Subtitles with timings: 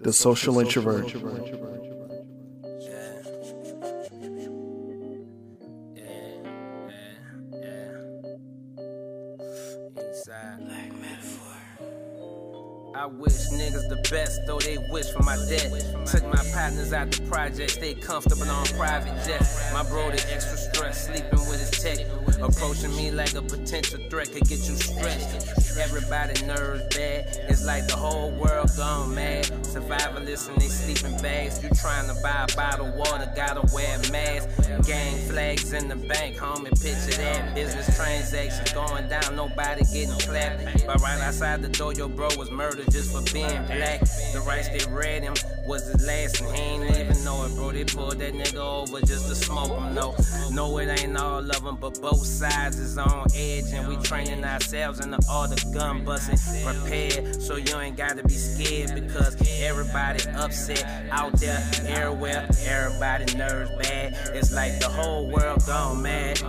[0.00, 1.14] The Social Introvert.
[12.96, 15.70] I wish niggas the best, though they wish for my death.
[16.10, 19.72] Took my partners out the project, stay comfortable on private jets.
[19.72, 22.23] My bro, the extra stress, sleeping with his tech.
[22.42, 25.78] Approaching me like a potential threat could get you stressed.
[25.78, 29.44] Everybody nerves bad, it's like the whole world gone mad.
[29.62, 31.62] Survivalists in they sleeping bags.
[31.62, 34.48] You trying to buy a bottle water, gotta wear a mask.
[34.86, 37.54] Gang flags in the bank, homie, picture that.
[37.54, 40.86] Business transactions going down, nobody getting clapped.
[40.86, 44.00] But right outside the door, your bro was murdered just for being black.
[44.32, 45.34] The rights they read him
[45.66, 47.72] was his last, and he ain't even know it, bro.
[47.72, 49.94] They pulled that nigga over just to smoke him.
[49.94, 50.14] No,
[50.52, 54.44] no, it ain't all of them, but both sides is on edge, and we training
[54.44, 56.38] ourselves in the art of gun busting.
[56.64, 62.48] Prepared, so you ain't gotta be scared because everybody upset out there, everywhere.
[62.64, 64.14] Everybody nerves bad.
[64.34, 66.40] It's like the whole world gone mad.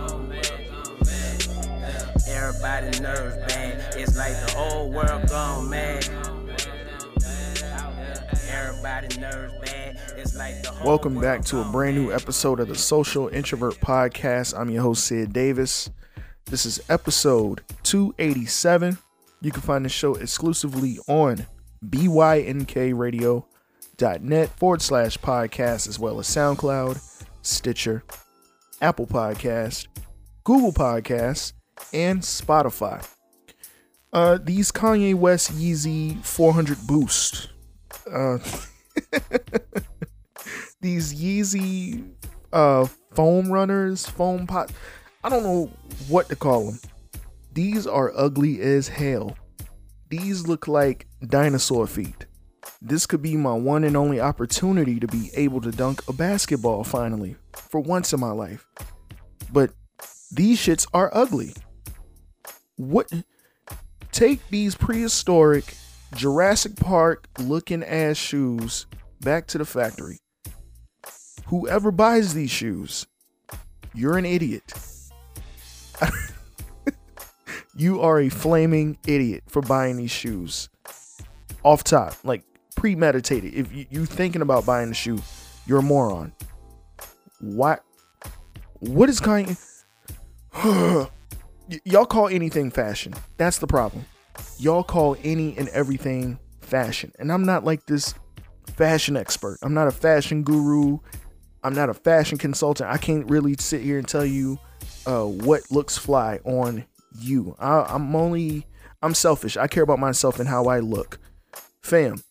[2.28, 3.94] Everybody nerves bad.
[3.96, 6.35] It's like the whole world gone mad.
[10.84, 14.56] Welcome back to a brand new episode of the Social Introvert Podcast.
[14.56, 15.90] I'm your host, Sid Davis.
[16.44, 18.96] This is episode 287.
[19.40, 21.48] You can find the show exclusively on
[21.84, 28.04] bynkradio.net forward slash podcast, as well as SoundCloud, Stitcher,
[28.80, 29.88] Apple Podcast,
[30.44, 31.54] Google Podcasts,
[31.92, 33.04] and Spotify.
[34.12, 37.48] Uh, these Kanye West Yeezy 400 Boost.
[38.08, 38.38] Uh,
[40.80, 42.08] these Yeezy
[42.52, 44.70] uh foam runners, foam pot.
[45.24, 45.70] I don't know
[46.08, 46.78] what to call them.
[47.52, 49.36] These are ugly as hell.
[50.08, 52.26] These look like dinosaur feet.
[52.80, 56.84] This could be my one and only opportunity to be able to dunk a basketball
[56.84, 58.66] finally, for once in my life.
[59.52, 59.70] But
[60.30, 61.54] these shits are ugly.
[62.76, 63.10] What?
[64.12, 65.74] Take these prehistoric
[66.14, 68.86] Jurassic Park looking ass shoes
[69.20, 70.18] back to the factory.
[71.46, 73.06] Whoever buys these shoes,
[73.94, 74.72] you're an idiot.
[77.76, 80.68] you are a flaming idiot for buying these shoes.
[81.62, 82.42] Off top, like
[82.76, 83.54] premeditated.
[83.54, 85.20] If you, you thinking about buying the shoe,
[85.66, 86.32] you're a moron.
[87.40, 87.84] What?
[88.80, 89.56] What is kind?
[91.68, 93.12] Y- y'all call anything fashion.
[93.38, 94.04] That's the problem.
[94.58, 97.10] Y'all call any and everything fashion.
[97.18, 98.14] And I'm not like this
[98.72, 99.58] fashion expert.
[99.62, 100.98] I'm not a fashion guru.
[101.62, 102.90] I'm not a fashion consultant.
[102.90, 104.58] I can't really sit here and tell you
[105.06, 106.84] uh, what looks fly on
[107.18, 107.56] you.
[107.58, 108.66] I, I'm only,
[109.02, 109.56] I'm selfish.
[109.56, 111.18] I care about myself and how I look.
[111.82, 112.22] Fam,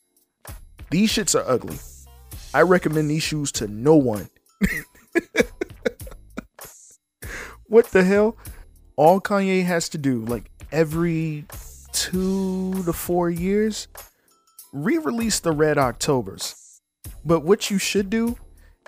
[0.92, 1.78] these shits are ugly.
[2.54, 4.30] I recommend these shoes to no one.
[7.68, 8.38] what the hell?
[8.96, 11.46] All Kanye has to do, like every
[11.92, 13.88] two to four years,
[14.76, 16.82] re release the Red Octobers.
[17.24, 18.38] But what you should do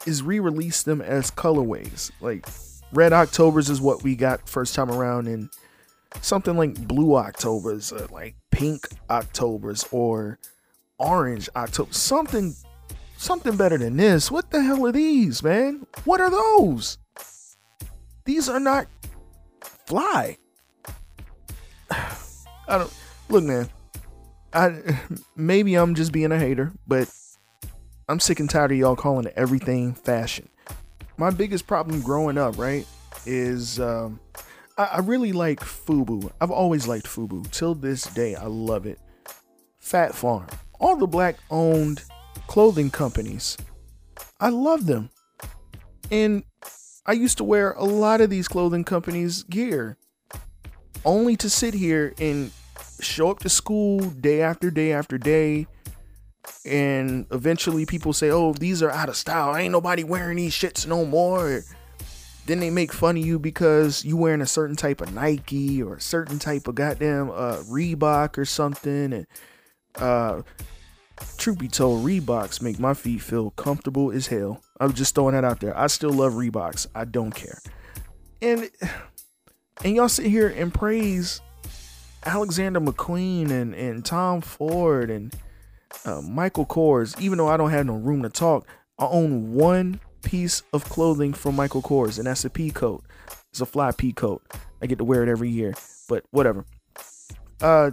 [0.05, 2.11] is re release them as colorways.
[2.19, 2.45] Like
[2.93, 5.49] Red Octobers is what we got first time around, and
[6.21, 10.39] something like Blue Octobers, or like Pink Octobers, or
[10.99, 11.93] Orange October.
[11.93, 12.53] Something,
[13.17, 14.29] something better than this.
[14.29, 15.87] What the hell are these, man?
[16.03, 16.97] What are those?
[18.25, 18.87] These are not
[19.85, 20.37] fly.
[21.89, 22.93] I don't
[23.29, 23.69] look, man.
[24.53, 24.99] I
[25.35, 27.09] maybe I'm just being a hater, but
[28.09, 30.49] I'm sick and tired of y'all calling everything fashion.
[31.17, 32.85] My biggest problem growing up, right,
[33.25, 34.19] is um,
[34.77, 36.31] I, I really like FUBU.
[36.39, 37.49] I've always liked FUBU.
[37.51, 38.99] Till this day, I love it.
[39.79, 40.47] Fat Farm,
[40.79, 42.03] all the black-owned
[42.47, 43.57] clothing companies,
[44.39, 45.09] I love them.
[46.11, 46.43] And
[47.05, 49.97] I used to wear a lot of these clothing companies' gear,
[51.05, 52.51] only to sit here and
[52.99, 55.67] show up to school day after day after day
[56.65, 59.56] and eventually people say oh these are out of style.
[59.56, 61.63] Ain't nobody wearing these shits no more.
[62.45, 65.95] Then they make fun of you because you wearing a certain type of nike or
[65.95, 69.27] a certain type of goddamn uh reebok or something and
[69.95, 70.41] uh
[71.38, 74.62] truth be told reeboks make my feet feel comfortable as hell.
[74.79, 75.77] I'm just throwing that out there.
[75.77, 76.88] I still love reeboks.
[76.94, 77.59] I don't care.
[78.41, 78.69] And
[79.83, 81.41] and y'all sit here and praise
[82.27, 85.33] Alexander McQueen and, and Tom Ford and
[86.06, 88.68] uh, Michael Kors, even though I don't have no room to talk,
[89.00, 93.03] I own one piece of clothing from Michael Kors, and that's a pea coat.
[93.51, 94.41] It's a fly pea coat.
[94.81, 95.74] I get to wear it every year,
[96.09, 96.65] but whatever.
[97.62, 97.91] Uh,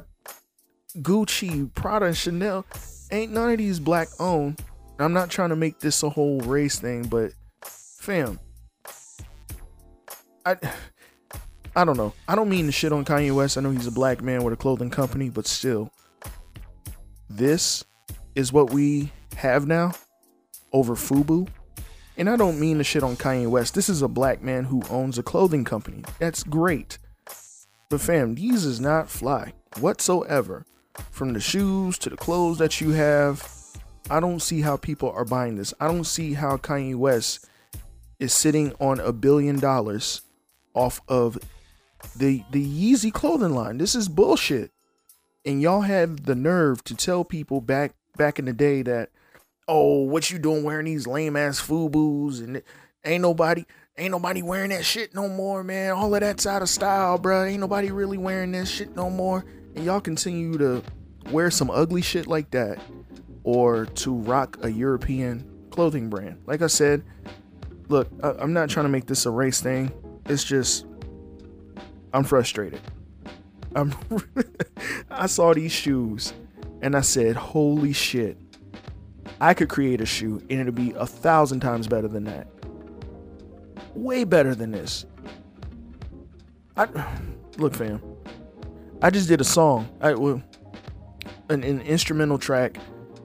[0.97, 2.67] Gucci, Prada, and Chanel,
[3.13, 4.61] ain't none of these black owned.
[4.99, 7.33] I'm not trying to make this a whole race thing, but
[7.65, 8.41] fam,
[10.45, 10.57] I
[11.77, 12.13] I don't know.
[12.29, 13.59] I don't mean to shit on Kanye West.
[13.59, 15.91] I know he's a black man with a clothing company, but still,
[17.29, 17.85] this
[18.35, 19.93] is what we have now
[20.73, 21.49] over FUBU.
[22.17, 23.75] And I don't mean to shit on Kanye West.
[23.75, 26.05] This is a black man who owns a clothing company.
[26.21, 26.99] That's great.
[27.91, 30.65] But fam, these is not fly whatsoever.
[31.11, 33.49] From the shoes to the clothes that you have,
[34.11, 35.75] I don't see how people are buying this.
[35.81, 37.49] I don't see how Kanye West
[38.21, 40.23] is sitting on a billion dollars
[40.75, 41.37] off of
[42.15, 43.79] the the Yeezy clothing line.
[43.79, 44.71] This is bullshit.
[45.45, 49.11] And y'all had the nerve to tell people back back in the day that,
[49.69, 52.63] oh, what you doing wearing these lame ass FUBUs and
[53.05, 53.65] ain't nobody
[53.97, 55.93] ain't nobody wearing that shit no more, man.
[55.93, 57.45] All of that's out of style, bro.
[57.45, 59.45] Ain't nobody really wearing that shit no more.
[59.75, 60.83] And y'all continue to
[61.31, 62.79] wear some ugly shit like that
[63.45, 66.41] or to rock a European clothing brand.
[66.47, 67.03] Like I said,
[67.89, 69.93] look, I, am not trying to make this a race thing.
[70.27, 70.87] It's just
[72.15, 72.81] I'm frustrated.
[73.75, 73.93] I'm
[75.11, 76.33] I saw these shoes
[76.81, 78.39] and I said, "Holy shit!
[79.41, 82.47] I could create a shoe and it'd be a thousand times better than that.
[83.95, 85.07] Way better than this."
[86.77, 86.87] I
[87.57, 88.01] look, fam.
[89.03, 89.89] I just did a song.
[90.01, 90.41] I well,
[91.51, 92.79] an, an instrumental track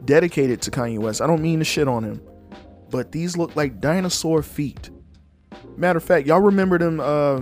[0.03, 1.21] dedicated to Kanye West.
[1.21, 2.21] I don't mean to shit on him,
[2.89, 4.89] but these look like dinosaur feet.
[5.77, 6.99] Matter of fact, y'all remember them?
[6.99, 7.41] Uh,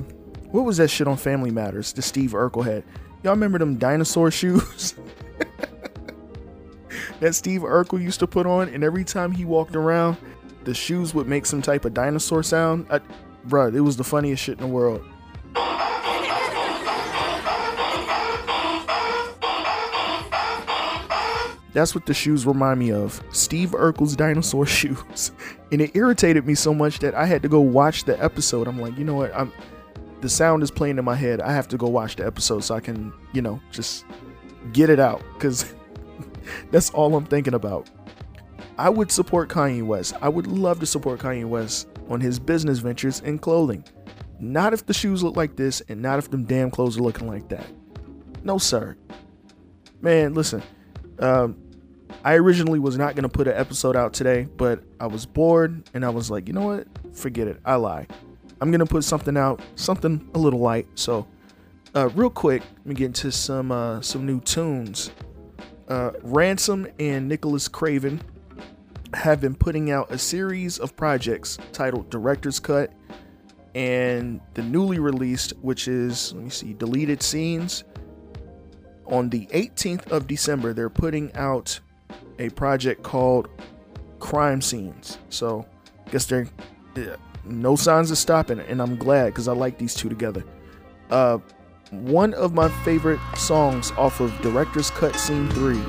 [0.51, 1.93] what was that shit on Family Matters?
[1.93, 2.83] The Steve Urkel had.
[3.23, 4.95] Y'all remember them dinosaur shoes?
[7.19, 10.17] that Steve Urkel used to put on, and every time he walked around,
[10.63, 12.87] the shoes would make some type of dinosaur sound.
[12.89, 13.01] I,
[13.47, 15.03] bruh, it was the funniest shit in the world.
[21.73, 23.21] That's what the shoes remind me of.
[23.31, 25.31] Steve Urkel's dinosaur shoes.
[25.71, 28.67] And it irritated me so much that I had to go watch the episode.
[28.67, 29.35] I'm like, you know what?
[29.35, 29.51] I'm
[30.21, 31.41] the sound is playing in my head.
[31.41, 34.05] I have to go watch the episode so I can, you know, just
[34.73, 35.73] get it out cuz
[36.71, 37.89] that's all I'm thinking about.
[38.77, 40.13] I would support Kanye West.
[40.21, 43.83] I would love to support Kanye West on his business ventures in clothing.
[44.39, 47.27] Not if the shoes look like this and not if them damn clothes are looking
[47.27, 47.65] like that.
[48.43, 48.95] No, sir.
[50.01, 50.61] Man, listen.
[51.19, 51.57] Um,
[52.23, 55.89] I originally was not going to put an episode out today, but I was bored
[55.93, 56.87] and I was like, you know what?
[57.15, 57.59] Forget it.
[57.65, 58.07] I lie.
[58.59, 60.87] I'm to put something out, something a little light.
[60.95, 61.27] So,
[61.95, 65.11] uh, real quick, let me get into some uh, some new tunes.
[65.87, 68.21] Uh, Ransom and Nicholas Craven
[69.13, 72.91] have been putting out a series of projects titled Director's Cut
[73.73, 77.83] and the newly released, which is, let me see, Deleted Scenes.
[79.05, 81.79] On the 18th of December, they're putting out
[82.39, 83.47] a project called
[84.19, 85.19] Crime Scenes.
[85.29, 85.65] So,
[86.05, 86.47] I guess they're
[87.49, 90.43] no signs of stopping, and I'm glad because I like these two together.
[91.09, 91.39] Uh,
[91.91, 95.79] one of my favorite songs off of Director's Cut Scene 3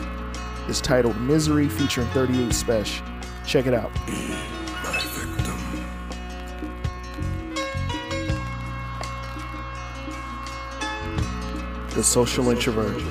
[0.69, 3.47] is titled Misery featuring 38 Spesh.
[3.47, 3.93] Check it out.
[11.95, 13.03] The Social Introvert.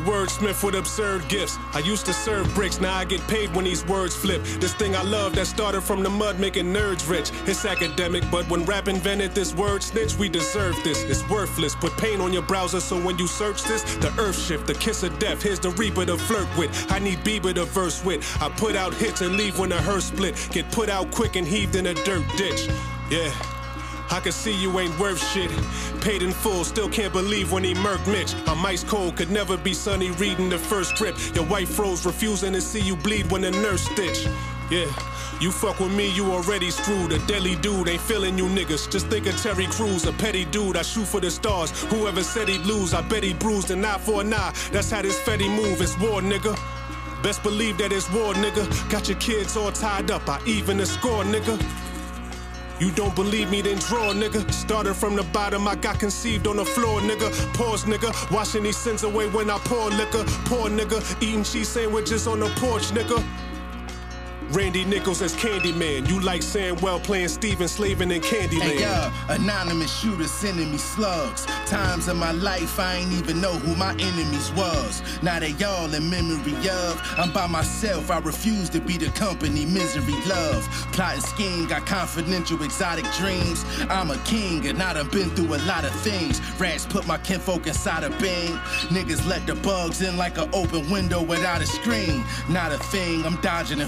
[0.00, 1.58] Wordsmith with absurd gifts.
[1.72, 4.42] I used to serve bricks, now I get paid when these words flip.
[4.60, 7.30] This thing I love that started from the mud making nerds rich.
[7.46, 11.02] It's academic, but when rap invented this word snitch, we deserve this.
[11.04, 11.74] It's worthless.
[11.74, 15.02] Put pain on your browser so when you search this, the earth shift, the kiss
[15.02, 15.42] of death.
[15.42, 16.70] Here's the reaper to flirt with.
[16.90, 18.24] I need Bieber to verse with.
[18.42, 20.34] I put out hits and leave when the hearse split.
[20.50, 22.68] Get put out quick and heaved in a dirt ditch.
[23.10, 23.57] Yeah.
[24.10, 25.50] I can see you ain't worth shit.
[26.00, 28.34] Paid in full, still can't believe when he murked Mitch.
[28.46, 31.34] I'm ice cold, could never be sunny reading the first script.
[31.34, 34.26] Your wife froze, refusing to see you bleed when the nurse stitch.
[34.70, 34.86] Yeah,
[35.40, 37.12] you fuck with me, you already screwed.
[37.12, 38.90] A deadly dude ain't feeling you niggas.
[38.90, 40.76] Just think of Terry Crews, a petty dude.
[40.76, 41.70] I shoot for the stars.
[41.84, 44.52] Whoever said he'd lose, I bet he bruised an eye for an eye.
[44.72, 45.80] That's how this Fetty move.
[45.80, 46.58] It's war, nigga.
[47.22, 48.90] Best believe that it's war, nigga.
[48.90, 50.28] Got your kids all tied up.
[50.28, 51.58] I even the score, nigga.
[52.80, 54.50] You don't believe me, then draw, nigga.
[54.52, 57.28] Started from the bottom, I got conceived on the floor, nigga.
[57.54, 58.30] Pause, nigga.
[58.30, 60.24] Washing these sins away when I pour liquor.
[60.44, 61.00] Poor nigga.
[61.20, 63.22] Eating cheese sandwiches on the porch, nigga.
[64.50, 66.08] Randy Nichols as Candyman.
[66.08, 68.62] You like Samuel playing Steven Slavin in Candyland.
[68.62, 71.44] Hey, yo, anonymous shooter sending me slugs.
[71.66, 75.02] Times in my life I ain't even know who my enemies was.
[75.22, 77.00] Now they all in memory of.
[77.18, 80.66] I'm by myself, I refuse to be the company misery love.
[80.92, 83.64] Plotting scheme, got confidential exotic dreams.
[83.90, 86.40] I'm a king and I done been through a lot of things.
[86.58, 88.52] Rats put my kinfolk inside a bing.
[88.88, 92.24] Niggas let the bugs in like an open window without a screen.
[92.48, 93.80] Not a thing, I'm dodging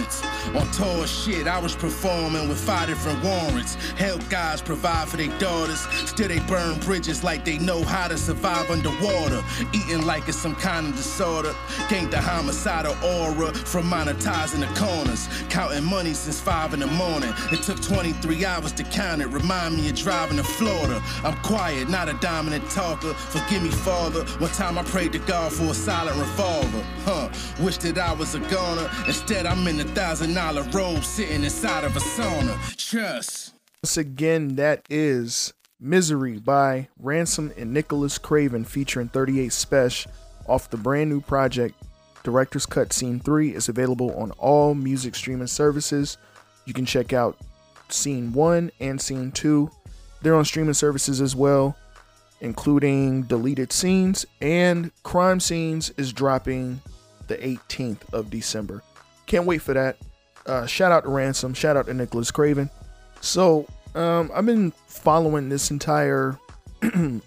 [0.00, 0.22] informants.
[0.56, 3.74] On tour shit, I was performing with five different warrants.
[3.96, 5.80] Help guys provide for their daughters.
[6.08, 9.42] Still they burn bridges like they know how to survive underwater.
[9.72, 11.54] Eating like it's some kind of disorder.
[11.88, 15.28] Gained the homicidal aura from monetizing the corners.
[15.48, 17.32] Counting money since five in the morning.
[17.52, 19.28] It took 23 hours to count it.
[19.28, 21.02] Remind me of driving to Florida.
[21.24, 23.14] I'm quiet, not a dominant talker.
[23.14, 24.24] Forgive me, Father.
[24.38, 26.84] One time I prayed to God for a silent revolver.
[27.04, 27.28] Huh.
[27.60, 28.90] Wish that I was a goner.
[29.06, 32.76] Instead, I'm in a thousand dollar robe sitting inside of a sauna.
[32.76, 33.54] Trust.
[33.82, 40.12] Once again, that is Misery by Ransom and Nicholas Craven featuring 38 Special
[40.46, 41.74] off the brand new project
[42.22, 46.18] Director's Cut Scene 3 is available on all music streaming services.
[46.66, 47.38] You can check out
[47.88, 49.70] Scene 1 and Scene 2.
[50.22, 51.76] They're on streaming services as well,
[52.40, 56.80] including Deleted Scenes and Crime Scenes is dropping
[57.26, 58.82] the 18th of December.
[59.30, 59.96] Can't wait for that.
[60.44, 62.68] Uh, shout out to Ransom, shout out to Nicholas Craven.
[63.20, 66.36] So, um, I've been following this entire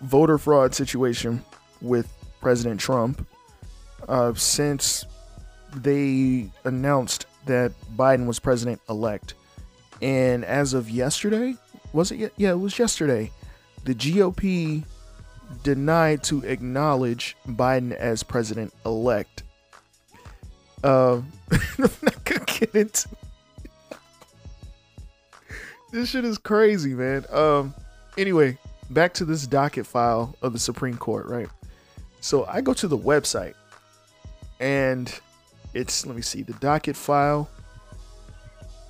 [0.00, 1.44] voter fraud situation
[1.80, 3.24] with President Trump
[4.08, 5.04] uh, since
[5.72, 9.34] they announced that Biden was president elect.
[10.02, 11.54] And as of yesterday,
[11.92, 12.32] was it?
[12.36, 13.30] Yeah, it was yesterday.
[13.84, 14.82] The GOP
[15.62, 19.44] denied to acknowledge Biden as president elect.
[20.86, 23.08] Uh, I'm not gonna get into
[25.90, 27.24] this shit is crazy, man.
[27.32, 27.74] Um,
[28.16, 28.56] anyway,
[28.90, 31.48] back to this docket file of the Supreme Court, right?
[32.20, 33.54] So I go to the website,
[34.60, 35.12] and
[35.74, 37.48] it's let me see the docket file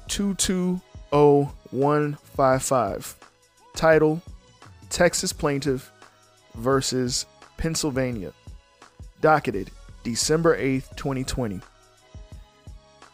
[0.09, 0.81] two two
[1.13, 3.15] oh one five five.
[3.75, 4.21] Title:
[4.91, 5.91] Texas plaintiff
[6.57, 7.25] versus
[7.57, 8.33] Pennsylvania.
[9.23, 9.71] Docketed
[10.03, 11.61] December eighth, twenty twenty.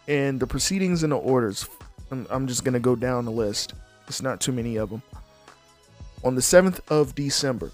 [0.09, 1.68] And the proceedings and the orders
[2.12, 3.73] I'm, I'm just going to go down the list.
[4.06, 5.02] It's not too many of them.
[6.23, 7.73] On the 7th of December,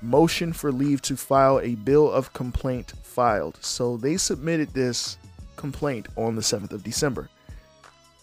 [0.00, 3.58] motion for leave to file a bill of complaint filed.
[3.60, 5.18] So they submitted this
[5.56, 7.28] complaint on the 7th of December.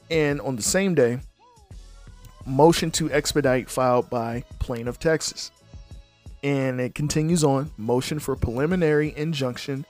[0.09, 1.19] And on the same day,
[2.45, 5.51] motion to expedite filed by Plaintiff Texas.
[6.43, 9.85] And it continues on motion for preliminary injunction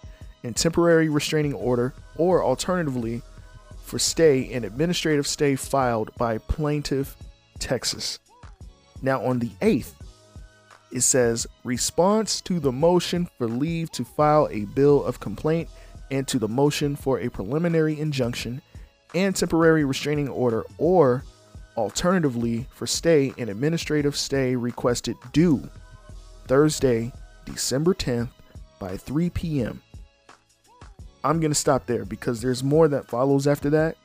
[0.45, 3.23] and temporary restraining order, or alternatively,
[3.83, 7.15] for stay and administrative stay filed by Plaintiff
[7.57, 8.19] Texas.
[9.01, 9.93] Now, on the 8th,
[10.91, 15.67] it says response to the motion for leave to file a bill of complaint
[16.11, 18.61] and to the motion for a preliminary injunction
[19.15, 21.23] and temporary restraining order, or
[21.75, 25.67] alternatively for stay and administrative stay requested due
[26.45, 27.11] Thursday,
[27.45, 28.29] December 10th
[28.79, 29.81] by 3 p.m.
[31.25, 33.97] I'm going to stop there because there's more that follows after that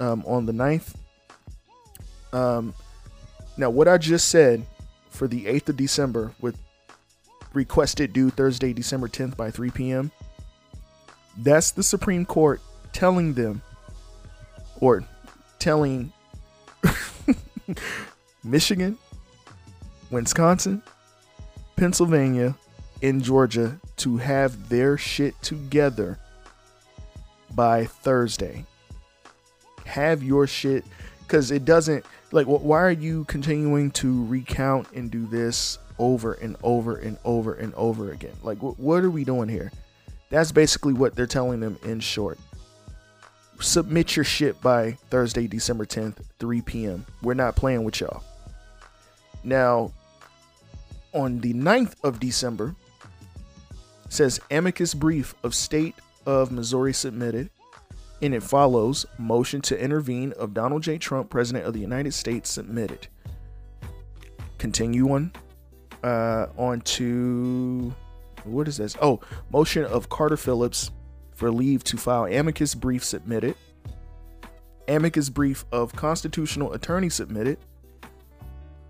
[0.00, 0.96] um, on the 9th.
[2.32, 2.74] Um,
[3.56, 4.66] now, what I just said
[5.08, 6.58] for the 8th of December with
[7.52, 10.10] requested due Thursday, December 10th by 3 p.m.,
[11.38, 12.60] that's the Supreme Court
[12.92, 13.62] telling them
[14.80, 15.04] or
[15.60, 16.12] telling
[18.44, 18.98] Michigan,
[20.10, 20.82] Wisconsin,
[21.76, 22.56] Pennsylvania,
[23.02, 26.18] and Georgia to have their shit together
[27.56, 28.64] by Thursday.
[29.86, 30.84] Have your shit
[31.20, 36.56] because it doesn't like why are you continuing to recount and do this over and
[36.62, 38.34] over and over and over again?
[38.42, 39.72] Like what are we doing here?
[40.28, 42.38] That's basically what they're telling them in short.
[43.58, 48.22] Submit your shit by thursday december 10th 3 p.m we're not playing with y'all.
[49.42, 49.92] Now
[51.14, 52.74] on the 9th of december
[54.10, 55.94] says amicus brief of state
[56.26, 57.50] of Missouri submitted,
[58.20, 60.98] and it follows motion to intervene of Donald J.
[60.98, 63.06] Trump, President of the United States, submitted.
[64.58, 65.32] Continue on,
[66.02, 67.94] uh, on to
[68.44, 68.96] what is this?
[69.02, 70.90] Oh, motion of Carter Phillips
[71.34, 73.54] for leave to file amicus brief submitted.
[74.88, 77.58] Amicus brief of constitutional attorney submitted.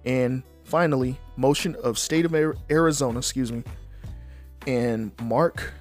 [0.04, 2.34] And finally, motion of state of
[2.70, 3.64] Arizona, excuse me,
[4.66, 5.72] and Mark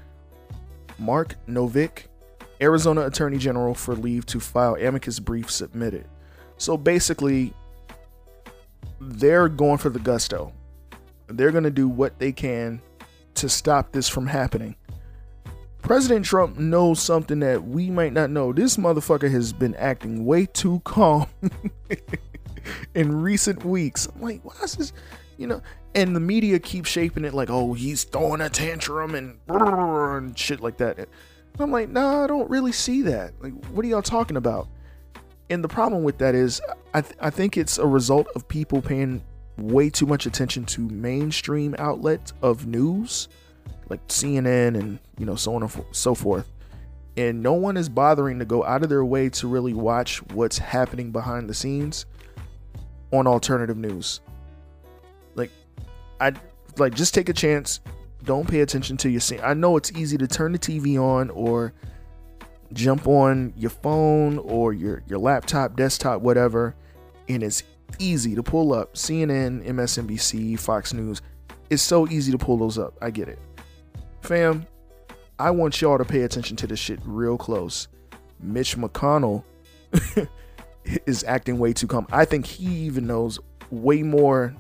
[0.98, 2.06] Mark Novick,
[2.62, 6.08] Arizona Attorney General for leave to file amicus brief submitted.
[6.58, 7.54] So basically,
[9.00, 10.54] they're going for the gusto.
[11.28, 12.82] They're going to do what they can
[13.36, 14.76] to stop this from happening.
[15.82, 18.52] President Trump knows something that we might not know.
[18.52, 21.28] This motherfucker has been acting way too calm
[22.96, 24.08] in recent weeks.
[24.08, 24.94] I'm like, why is this?
[25.38, 25.62] You know,
[25.96, 30.60] and the media keeps shaping it like, oh, he's throwing a tantrum and, and shit
[30.60, 31.08] like that.
[31.58, 33.34] I'm like, nah, I don't really see that.
[33.42, 34.68] Like, what are y'all talking about?
[35.50, 36.62] And the problem with that is,
[36.94, 39.24] I, th- I think it's a result of people paying
[39.58, 43.30] way too much attention to mainstream outlets of news,
[43.88, 46.52] like CNN and you know so on and so forth.
[47.16, 50.58] And no one is bothering to go out of their way to really watch what's
[50.58, 52.06] happening behind the scenes
[53.14, 54.20] on alternative news.
[56.20, 56.34] I
[56.78, 57.80] like just take a chance.
[58.24, 59.40] Don't pay attention to your scene.
[59.44, 61.74] I know it's easy to turn the TV on or
[62.74, 66.76] jump on your phone or your your laptop, desktop, whatever,
[67.30, 67.64] and it's
[68.00, 71.22] easy to pull up CNN, MSNBC, Fox News.
[71.70, 72.96] It's so easy to pull those up.
[73.02, 73.40] I get it.
[74.22, 74.66] Fam,
[75.38, 77.88] I want y'all to pay attention to this shit real close.
[78.40, 79.44] Mitch McConnell
[81.06, 82.08] is acting way too calm.
[82.12, 83.40] I think he even knows
[83.72, 84.56] way more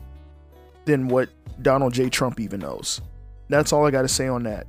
[0.86, 1.30] than what
[1.62, 2.10] Donald J.
[2.10, 3.02] Trump even knows.
[3.50, 4.68] That's all I got to say on that.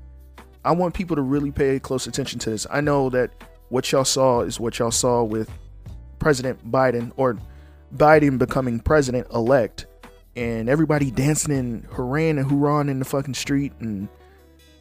[0.65, 2.67] I want people to really pay close attention to this.
[2.71, 3.31] I know that
[3.69, 5.51] what y'all saw is what y'all saw with
[6.19, 7.39] President Biden or
[7.95, 9.87] Biden becoming president elect
[10.35, 14.09] and everybody dancing and hurrahing and hoorahing in the fucking street and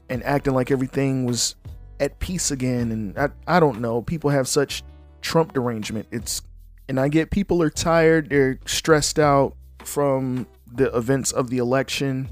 [0.10, 1.56] and acting like everything was
[2.00, 4.84] at peace again and I, I don't know people have such
[5.22, 6.42] trump derangement it's
[6.90, 12.30] and i get people are tired they're stressed out from the events of the election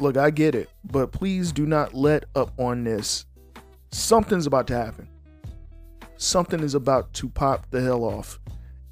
[0.00, 3.26] look i get it but please do not let up on this
[3.90, 5.08] something's about to happen
[6.16, 8.38] something is about to pop the hell off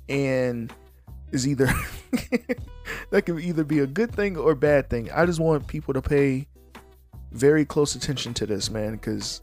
[0.09, 0.73] and
[1.33, 1.67] is either
[3.11, 5.11] that can either be a good thing or a bad thing.
[5.13, 6.47] I just want people to pay
[7.33, 9.43] very close attention to this, man, because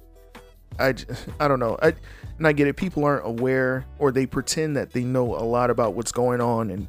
[0.79, 0.95] I
[1.39, 1.77] I don't know.
[1.81, 1.93] I
[2.37, 2.77] and I get it.
[2.77, 6.69] People aren't aware or they pretend that they know a lot about what's going on
[6.69, 6.87] and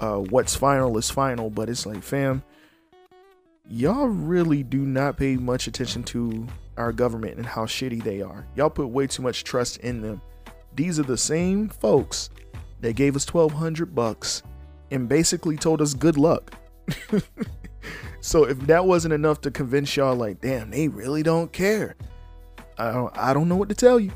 [0.00, 1.50] uh, what's final is final.
[1.50, 2.42] But it's like, fam,
[3.68, 6.46] y'all really do not pay much attention to
[6.76, 8.46] our government and how shitty they are.
[8.56, 10.20] Y'all put way too much trust in them.
[10.74, 12.30] These are the same folks
[12.80, 14.42] that gave us 1200 bucks
[14.90, 16.52] and basically told us good luck.
[18.20, 21.96] so if that wasn't enough to convince y'all like, damn, they really don't care.
[22.76, 24.12] I don't I don't know what to tell you.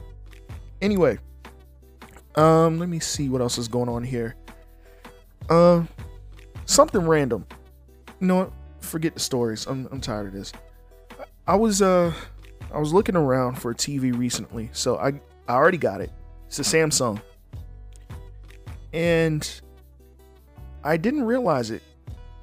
[0.82, 1.18] Anyway,
[2.34, 4.34] um let me see what else is going on here.
[5.48, 5.84] Uh,
[6.66, 7.46] something random.
[8.20, 8.52] You know what?
[8.80, 9.66] Forget the stories.
[9.66, 10.52] I'm I'm tired of this.
[11.46, 12.12] I was uh
[12.72, 14.70] I was looking around for a TV recently.
[14.72, 16.12] So I I already got it.
[16.46, 17.20] It's a Samsung
[18.92, 19.60] and
[20.84, 21.82] I didn't realize it.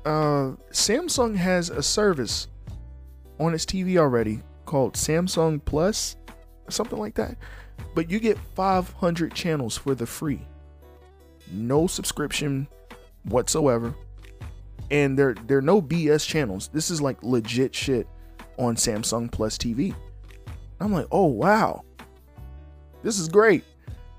[0.06, 2.48] Uh, Samsung has a service
[3.40, 6.16] on its TV already called Samsung Plus,
[6.70, 7.38] something like that.
[7.94, 10.42] But you get 500 channels for the free,
[11.52, 12.68] no subscription
[13.26, 13.94] whatsoever,
[14.92, 16.70] and there there are no BS channels.
[16.74, 18.08] This is like legit shit
[18.58, 19.96] on Samsung Plus TV.
[20.80, 21.84] I'm like, oh wow,
[23.04, 23.64] this is great.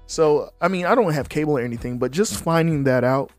[0.07, 3.33] So, I mean, I don't have cable or anything, but just finding that out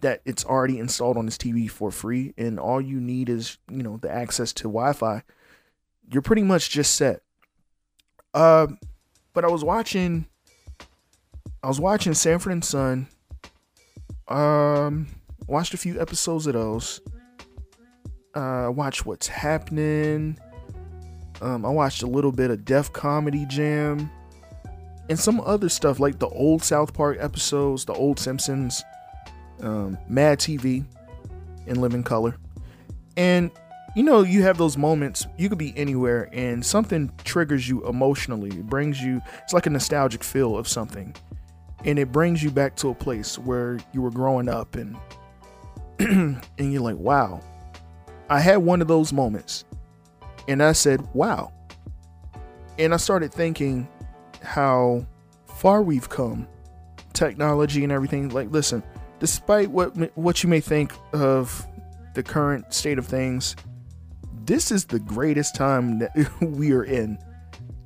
[0.00, 3.82] that it's already installed on this TV for free and all you need is, you
[3.82, 5.22] know, the access to Wi-Fi,
[6.10, 7.22] you're pretty much just set.
[8.32, 8.68] Uh,
[9.32, 10.26] but I was watching
[11.62, 13.06] I was watching Sanford and Son.
[14.28, 15.06] Um
[15.46, 17.00] watched a few episodes of those.
[18.34, 20.38] Uh watched What's Happening.
[21.40, 24.10] Um I watched a little bit of Def Comedy Jam
[25.08, 28.82] and some other stuff like the old South Park episodes, the old Simpsons,
[29.60, 30.84] um, Mad TV,
[31.66, 32.36] and Living Color.
[33.16, 33.50] And
[33.94, 38.48] you know, you have those moments, you could be anywhere and something triggers you emotionally.
[38.48, 41.14] It brings you, it's like a nostalgic feel of something.
[41.84, 44.96] And it brings you back to a place where you were growing up and
[45.98, 47.40] and you're like, wow.
[48.28, 49.64] I had one of those moments.
[50.48, 51.52] And I said, wow.
[52.78, 53.88] And I started thinking
[54.42, 55.06] how
[55.46, 56.48] far we've come,
[57.12, 58.30] technology and everything.
[58.30, 58.82] Like, listen,
[59.18, 61.66] despite what what you may think of
[62.14, 63.54] the current state of things,
[64.44, 67.18] this is the greatest time that we are in,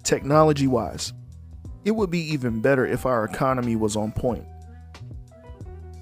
[0.03, 1.13] technology wise.
[1.87, 4.45] It would be even better if our economy was on point.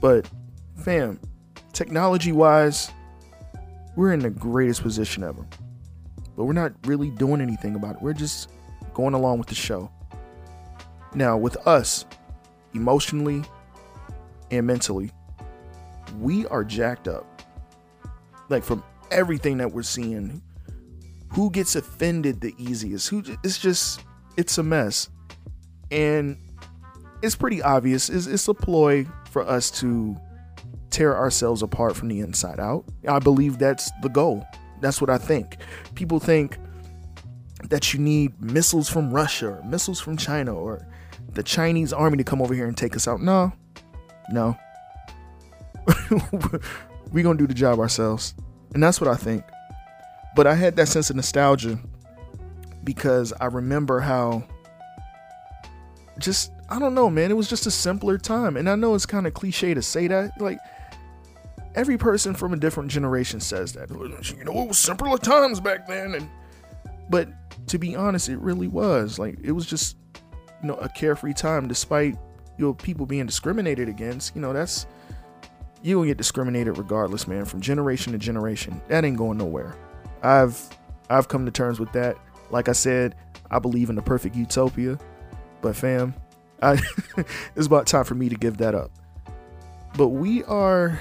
[0.01, 0.27] But,
[0.77, 1.21] fam,
[1.75, 2.91] technology wise,
[3.95, 5.47] we're in the greatest position ever.
[6.37, 8.03] But we're not really doing anything about it.
[8.03, 8.49] We're just
[8.95, 9.91] going along with the show.
[11.15, 12.07] Now, with us,
[12.73, 13.45] emotionally
[14.51, 15.13] and mentally,
[16.19, 17.43] we are jacked up.
[18.49, 20.41] Like from everything that we're seeing,
[21.29, 23.11] who gets offended the easiest?
[23.11, 24.01] Who it's just
[24.39, 25.11] it's a mess.
[25.91, 26.39] And
[27.23, 28.09] it's pretty obvious.
[28.09, 30.17] It's, it's a ploy for us to
[30.91, 32.85] tear ourselves apart from the inside out.
[33.09, 34.47] I believe that's the goal.
[34.81, 35.57] That's what I think.
[35.95, 36.59] People think
[37.65, 40.87] that you need missiles from Russia or missiles from China or
[41.33, 43.21] the Chinese army to come over here and take us out.
[43.21, 43.53] No,
[44.31, 44.57] no.
[47.13, 48.35] We're gonna do the job ourselves.
[48.73, 49.45] And that's what I think.
[50.37, 51.79] But I had that sense of nostalgia
[52.83, 54.45] because I remember how
[56.19, 58.57] just I don't know, man, it was just a simpler time.
[58.57, 60.41] And I know it's kind of cliche to say that.
[60.41, 60.59] Like
[61.75, 63.91] every person from a different generation says that.
[63.91, 66.29] You know, it was simpler times back then and
[67.09, 67.29] but
[67.69, 69.19] to be honest, it really was.
[69.19, 69.97] Like it was just
[70.63, 72.17] you know a carefree time despite
[72.59, 74.35] you know people being discriminated against.
[74.35, 74.87] You know, that's
[75.83, 78.81] you gonna get discriminated regardless, man, from generation to generation.
[78.89, 79.75] That ain't going nowhere.
[80.23, 80.61] I've
[81.11, 82.17] I've come to terms with that.
[82.51, 83.17] Like I said,
[83.51, 84.99] I believe in the perfect utopia.
[85.65, 86.13] But fam,
[86.61, 86.79] I
[87.57, 88.91] it's about time for me to give that up.
[89.97, 91.01] But we are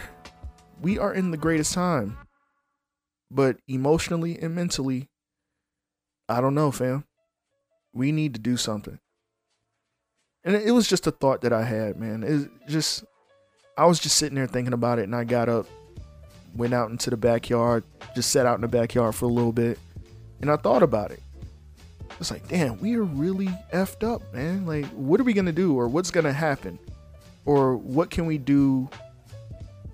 [0.82, 2.18] we are in the greatest time.
[3.30, 5.10] But emotionally and mentally,
[6.30, 7.04] I don't know, fam.
[7.92, 9.00] We need to do something.
[10.46, 12.24] And it was just a thought that I had, man.
[12.24, 13.04] It just
[13.78, 15.66] I was just sitting there thinking about it and I got up,
[16.56, 17.84] went out into the backyard,
[18.16, 19.78] just sat out in the backyard for a little bit,
[20.40, 21.23] and I thought about it.
[22.20, 24.66] It's like, damn, we are really effed up, man.
[24.66, 26.80] Like, what are we gonna do, or what's gonna happen,
[27.46, 28.90] or what can we do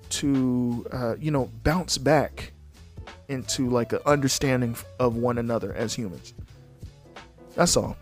[0.10, 2.52] to, uh, you know, bounce back
[3.28, 6.34] into like an understanding of one another as humans?
[7.56, 7.98] That's all.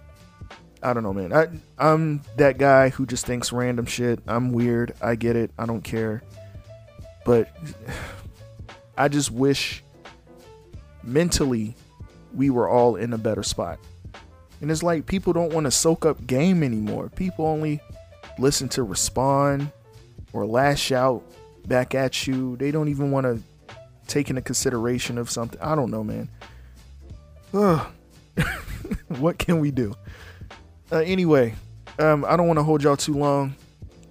[0.83, 1.33] I don't know, man.
[1.33, 4.19] I I'm that guy who just thinks random shit.
[4.27, 4.93] I'm weird.
[5.01, 5.51] I get it.
[5.57, 6.21] I don't care.
[7.25, 7.49] But
[8.97, 9.83] I just wish
[11.03, 11.75] mentally
[12.33, 13.79] we were all in a better spot.
[14.61, 17.09] And it's like people don't want to soak up game anymore.
[17.09, 17.79] People only
[18.39, 19.71] listen to respond
[20.33, 21.23] or lash out
[21.67, 22.57] back at you.
[22.57, 23.41] They don't even want to
[24.07, 25.59] take into consideration of something.
[25.61, 26.29] I don't know, man.
[27.53, 27.87] Ugh.
[29.07, 29.95] what can we do?
[30.91, 31.55] Uh, anyway,
[31.99, 33.55] um, I don't want to hold y'all too long.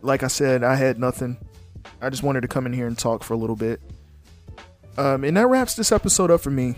[0.02, 1.38] Like I said, I had nothing.
[2.00, 3.80] I just wanted to come in here and talk for a little bit.
[4.98, 6.76] Um, and that wraps this episode up for me.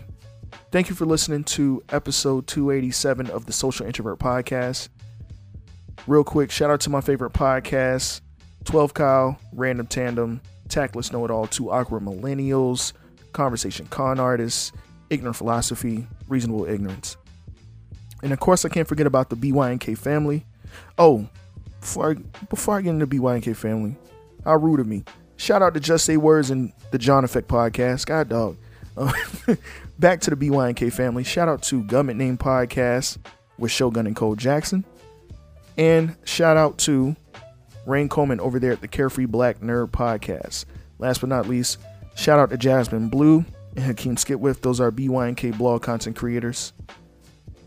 [0.70, 4.90] Thank you for listening to episode 287 of the Social Introvert Podcast.
[6.06, 8.20] Real quick, shout out to my favorite podcasts
[8.64, 12.92] 12 Kyle, Random Tandem, Tactless Know It All, Two Awkward Millennials,
[13.32, 14.72] Conversation Con Artists,
[15.08, 17.16] Ignorant Philosophy, Reasonable Ignorance.
[18.22, 20.44] And of course, I can't forget about the BYNK family.
[20.98, 21.26] Oh,
[21.80, 22.14] before I,
[22.50, 23.96] before I get into the BYNK family,
[24.44, 25.04] how rude of me.
[25.36, 28.04] Shout out to Just Say Words and the John Effect podcast.
[28.04, 28.58] God dog.
[29.98, 31.24] Back to the BYNK family.
[31.24, 33.18] Shout out to Government Name Podcast
[33.58, 34.84] with Shogun and Cole Jackson.
[35.76, 37.14] And shout out to
[37.86, 40.64] Rain Coleman over there at the Carefree Black Nerd Podcast.
[40.98, 41.78] Last but not least,
[42.16, 43.44] shout out to Jasmine Blue
[43.76, 44.60] and Hakeem Skitwith.
[44.60, 46.72] Those are BYNK blog content creators.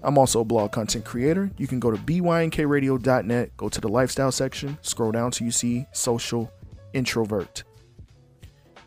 [0.03, 1.51] I'm also a blog content creator.
[1.57, 5.85] You can go to bynkradio.net, go to the lifestyle section, scroll down till you see
[5.93, 6.51] social
[6.93, 7.63] introvert.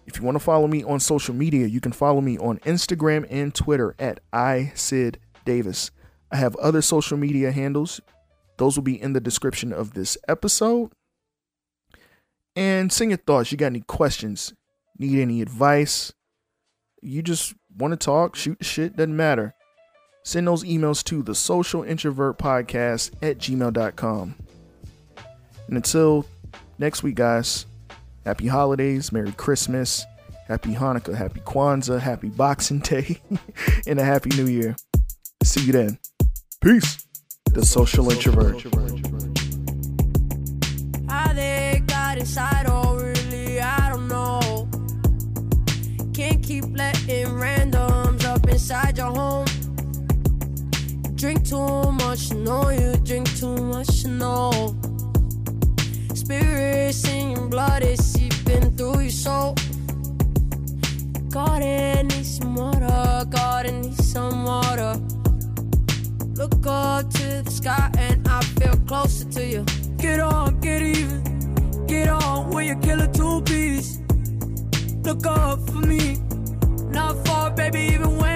[0.07, 3.27] If you want to follow me on social media, you can follow me on Instagram
[3.31, 5.91] and Twitter at iSidDavis.
[6.31, 8.01] I have other social media handles.
[8.59, 10.93] Those will be in the description of this episode.
[12.57, 13.51] And send your thoughts.
[13.51, 14.55] You got any questions?
[14.99, 16.13] Need any advice?
[17.03, 19.55] You just want to talk, shoot the shit, doesn't matter
[20.25, 24.35] send those emails to the social introvert podcast at gmail.com.
[25.69, 26.27] And until
[26.79, 27.67] next week, guys,
[28.25, 30.05] happy holidays, Merry Christmas,
[30.49, 33.21] Happy Hanukkah, Happy Kwanzaa, Happy Boxing Day,
[33.87, 34.77] and a Happy New Year.
[35.43, 35.99] See you then.
[36.61, 37.07] Peace.
[37.53, 38.63] The social introvert.
[41.09, 44.69] How they got inside, oh, really, I don't know.
[46.13, 49.47] Can't keep letting randoms up inside your home
[51.25, 54.77] drink too much, no, you drink too much, no.
[56.13, 58.14] Spirits in your blood is
[58.77, 59.55] through your soul.
[61.37, 64.95] I need some water, I need some water.
[66.35, 69.65] Look up to the sky and I feel closer to you.
[69.97, 74.01] Get on, get even, get on when you kill a two piece.
[75.03, 76.19] Look up for me,
[76.91, 78.34] not far, baby, even when.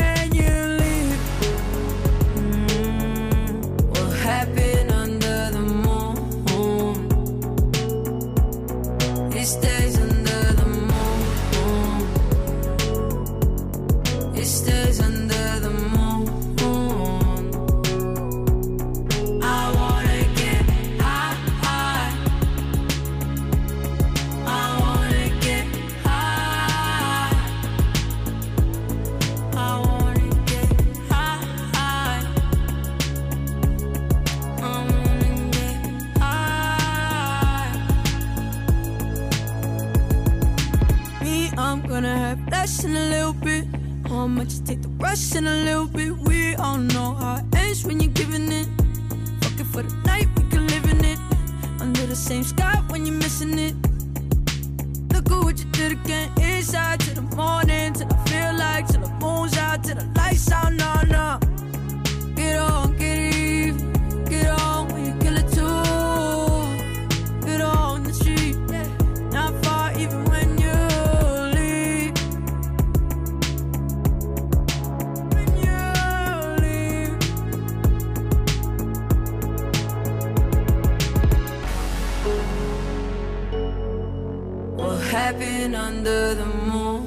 [85.99, 87.03] under the moon.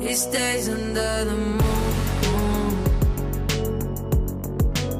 [0.00, 2.74] He stays under the moon.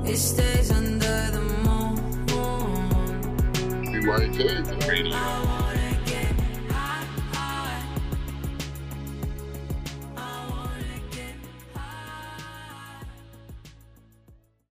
[0.04, 1.96] He stays under the moon.
[4.04, 4.73] BYK,